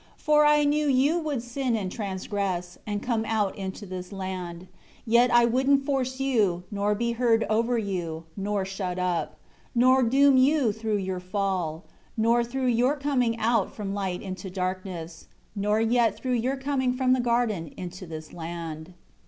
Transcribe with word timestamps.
13 0.17 0.17
For 0.17 0.45
I 0.47 0.63
knew 0.63 0.87
you 0.87 1.19
would 1.19 1.43
sin 1.43 1.75
and 1.75 1.91
transgress, 1.91 2.79
and 2.87 3.03
come 3.03 3.23
out 3.23 3.55
into 3.55 3.85
this 3.85 4.11
land. 4.11 4.67
Yet 5.05 5.29
I 5.29 5.45
wouldn't 5.45 5.85
force 5.85 6.19
you, 6.19 6.63
nor 6.71 6.95
be 6.95 7.11
heard 7.11 7.45
over 7.51 7.77
you, 7.77 8.23
nor 8.35 8.65
shut 8.65 8.97
up; 8.97 9.37
nor 9.75 10.01
doom 10.01 10.37
you 10.37 10.71
through 10.71 10.97
your 10.97 11.19
fall; 11.19 11.83
nor 12.17 12.43
through 12.43 12.65
your 12.69 12.95
coming 12.95 13.37
out 13.37 13.75
from 13.75 13.93
light 13.93 14.23
into 14.23 14.49
darkness; 14.49 15.27
nor 15.55 15.79
yet 15.79 16.17
through 16.17 16.33
your 16.33 16.57
coming 16.57 16.93
from 16.97 17.13
the 17.13 17.19
garden 17.21 17.71
into 17.77 18.07
this 18.07 18.33
land. 18.33 18.95